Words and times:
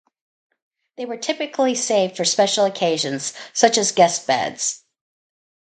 They 0.97 1.05
were 1.05 1.17
typically 1.17 1.75
saved 1.75 2.17
for 2.17 2.25
special 2.25 2.65
occasions, 2.65 3.33
such 3.53 3.77
as 3.77 3.91
guest 3.91 4.25
beds. 4.25 4.83